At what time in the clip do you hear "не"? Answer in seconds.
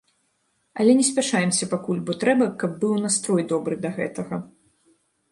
0.99-1.03